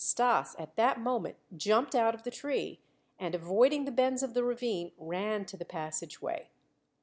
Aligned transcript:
Stas, 0.03 0.55
at 0.57 0.77
that 0.77 0.99
moment, 0.99 1.35
jumped 1.55 1.93
out 1.93 2.15
of 2.15 2.23
the 2.23 2.31
tree 2.31 2.79
and, 3.19 3.35
avoiding 3.35 3.85
the 3.85 3.91
bends 3.91 4.23
of 4.23 4.33
the 4.33 4.43
ravine, 4.43 4.93
ran 4.97 5.45
to 5.45 5.57
the 5.57 5.63
passageway. 5.63 6.49